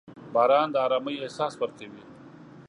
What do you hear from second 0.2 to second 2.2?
•باران د ارامۍ احساس ورکوي.